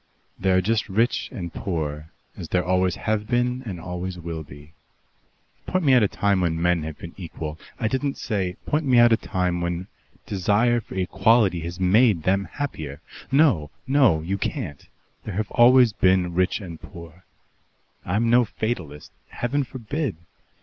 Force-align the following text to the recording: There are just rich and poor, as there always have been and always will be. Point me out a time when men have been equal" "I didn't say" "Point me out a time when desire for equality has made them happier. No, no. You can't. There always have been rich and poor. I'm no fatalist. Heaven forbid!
There 0.39 0.57
are 0.57 0.61
just 0.61 0.89
rich 0.89 1.29
and 1.31 1.53
poor, 1.53 2.09
as 2.35 2.49
there 2.49 2.65
always 2.65 2.95
have 2.95 3.27
been 3.27 3.61
and 3.67 3.79
always 3.79 4.17
will 4.17 4.41
be. 4.41 4.73
Point 5.67 5.83
me 5.85 5.93
out 5.93 6.01
a 6.01 6.07
time 6.07 6.41
when 6.41 6.59
men 6.59 6.81
have 6.81 6.97
been 6.97 7.13
equal" 7.17 7.59
"I 7.79 7.87
didn't 7.87 8.17
say" 8.17 8.55
"Point 8.65 8.83
me 8.85 8.97
out 8.97 9.13
a 9.13 9.17
time 9.17 9.61
when 9.61 9.85
desire 10.25 10.81
for 10.81 10.95
equality 10.95 11.59
has 11.59 11.79
made 11.79 12.23
them 12.23 12.45
happier. 12.51 12.99
No, 13.31 13.69
no. 13.85 14.21
You 14.23 14.39
can't. 14.39 14.87
There 15.23 15.39
always 15.51 15.91
have 15.91 16.01
been 16.01 16.33
rich 16.33 16.61
and 16.61 16.81
poor. 16.81 17.23
I'm 18.03 18.27
no 18.27 18.43
fatalist. 18.43 19.11
Heaven 19.27 19.63
forbid! 19.63 20.15